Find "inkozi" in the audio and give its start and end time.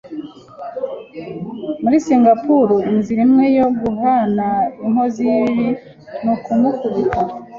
4.85-5.21